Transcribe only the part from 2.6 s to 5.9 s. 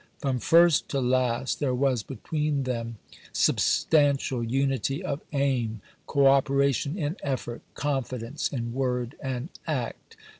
them substantial unity of aim,